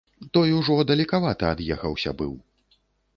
Той 0.37 0.53
ужо 0.59 0.77
далекавата 0.91 1.51
ад'ехаўся 1.57 2.15
быў. 2.23 2.33